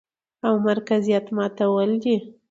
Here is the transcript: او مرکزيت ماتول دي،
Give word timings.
او 0.47 0.53
مرکزيت 0.67 1.25
ماتول 1.37 1.89
دي، 2.03 2.15